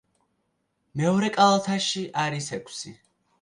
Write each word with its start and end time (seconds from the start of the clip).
მეორე 1.01 1.29
კალათაში 1.35 2.03
არის 2.23 2.49
ექვსი. 2.59 2.97